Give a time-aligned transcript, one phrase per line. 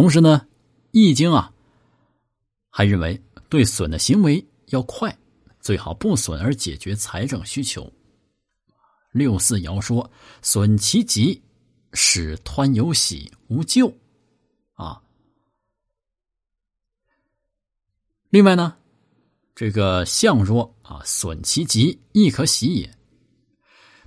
[0.00, 0.40] 同时呢，
[0.92, 1.52] 《易经》啊
[2.70, 5.14] 还认为对损的行为要快，
[5.60, 7.92] 最好不损而解决财政需求。
[9.12, 10.10] 六四爻说
[10.40, 11.42] ：“损其吉，
[11.92, 13.94] 使湍有喜，无咎。”
[14.72, 14.98] 啊。
[18.30, 18.74] 另外呢，
[19.54, 22.90] 这个象说啊：“损其吉，亦可喜也。”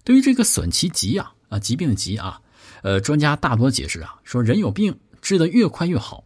[0.04, 2.41] 对于这个损其疾啊啊疾病的疾啊，
[2.82, 6.24] 呃，专家大多解释啊说人有病治得越快越好。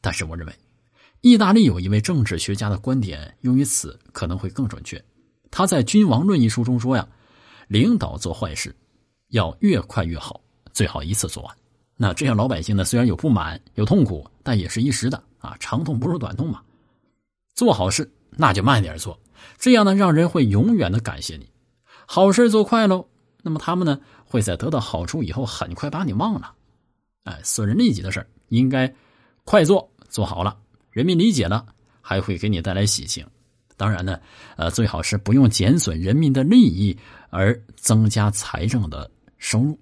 [0.00, 0.52] 但是我认为，
[1.20, 5.00] 意大利有一位政治学家的观点用于此可能会更准确。
[5.50, 7.06] 他在《君王论》一书中说呀，
[7.68, 8.74] 领导做坏事
[9.28, 10.40] 要越快越好，
[10.72, 11.56] 最好一次做完。
[11.96, 16.62] 那这样老百姓呢虽然有不满有痛苦，但也是一时的啊，长痛不如短痛嘛。
[17.54, 19.20] 做好事那就慢点做，
[19.58, 21.48] 这样呢让人会永远的感谢你。
[22.06, 23.06] 好事做快喽，
[23.42, 26.54] 那么他们呢会在得到好处以后很快把你忘了。
[27.24, 28.92] 哎，损人利己的事应该
[29.44, 30.58] 快做，做好了，
[30.90, 31.66] 人民理解了，
[32.00, 33.26] 还会给你带来喜庆。
[33.76, 34.20] 当然呢，
[34.56, 36.96] 呃，最好是不用减损人民的利益
[37.30, 39.78] 而增加财政的收入。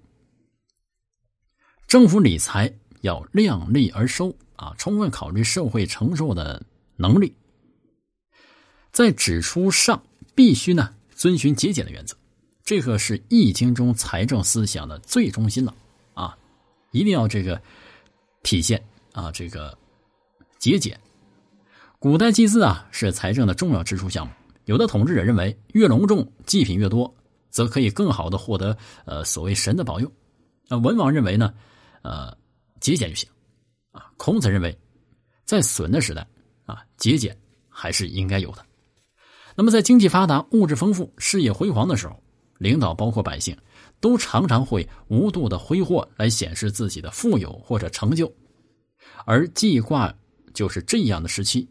[1.87, 6.63] 政府理财要量力而收啊，充分考虑社会承受的
[6.95, 7.35] 能力。
[8.91, 10.01] 在支出上
[10.33, 12.15] 必须呢遵循节俭的原则。
[12.63, 15.75] 这个是《易经》中财政思想的最中心了！
[16.91, 17.61] 一定要这个
[18.43, 18.81] 体现
[19.13, 19.77] 啊，这个
[20.59, 20.99] 节俭。
[21.99, 24.33] 古代祭祀啊是财政的重要支出项目。
[24.65, 27.13] 有的统治者认为，越隆重，祭品越多，
[27.49, 30.11] 则可以更好的获得呃所谓神的保佑。
[30.67, 31.53] 那文王认为呢，
[32.01, 32.35] 呃
[32.79, 33.29] 节俭就行
[33.91, 34.11] 啊。
[34.17, 34.77] 孔子认为，
[35.45, 36.25] 在损的时代
[36.65, 37.37] 啊，节俭
[37.69, 38.65] 还是应该有的。
[39.55, 42.21] 那么在经济发达、物质丰富、事业辉煌的时候。
[42.61, 43.57] 领导包括百姓，
[43.99, 48.31] 都常常会无度的挥霍来显示自己的富有或者成就，
[49.25, 50.13] 而记挂
[50.53, 51.67] 就是这样的时期。